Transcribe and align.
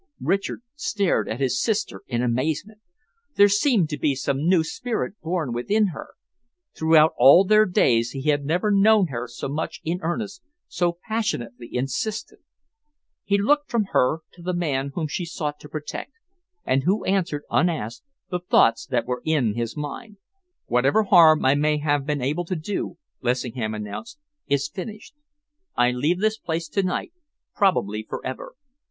Richard 0.23 0.63
stared 0.73 1.29
at 1.29 1.39
his 1.39 1.61
sister 1.61 2.01
in 2.07 2.23
amazement. 2.23 2.79
There 3.35 3.47
seemed 3.47 3.87
to 3.89 3.99
be 3.99 4.15
some 4.15 4.47
new 4.49 4.63
spirit 4.63 5.13
born 5.21 5.53
within 5.53 5.89
her. 5.89 6.15
Throughout 6.75 7.13
all 7.19 7.43
their 7.45 7.67
days 7.67 8.09
he 8.09 8.23
had 8.23 8.43
never 8.43 8.71
known 8.71 9.09
her 9.09 9.27
so 9.27 9.47
much 9.47 9.79
in 9.83 9.99
earnest, 10.01 10.41
so 10.67 10.97
passionately 11.07 11.69
insistent. 11.71 12.41
He 13.23 13.37
looked 13.37 13.69
from 13.69 13.89
her 13.93 14.21
to 14.33 14.41
the 14.41 14.55
man 14.55 14.89
whom 14.95 15.07
she 15.07 15.23
sought 15.23 15.59
to 15.59 15.69
protect, 15.69 16.13
and 16.65 16.81
who 16.81 17.05
answered, 17.05 17.43
unasked, 17.51 18.03
the 18.31 18.39
thoughts 18.39 18.87
that 18.87 19.05
were 19.05 19.21
in 19.23 19.53
his 19.53 19.77
mind. 19.77 20.17
"Whatever 20.65 21.03
harm 21.03 21.45
I 21.45 21.53
may 21.53 21.77
have 21.77 22.07
been 22.07 22.23
able 22.23 22.45
to 22.45 22.55
do," 22.55 22.97
Lessingham 23.21 23.75
announced, 23.75 24.17
"is 24.47 24.67
finished. 24.67 25.13
I 25.75 25.91
leave 25.91 26.19
this 26.21 26.39
place 26.39 26.67
to 26.69 26.81
night, 26.81 27.13
probably 27.55 28.03
for 28.09 28.25
ever. 28.25 28.55